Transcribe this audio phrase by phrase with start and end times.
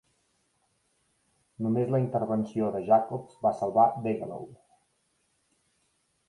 [1.65, 4.49] Només la intervenció de Jacobs va salvar Degelow.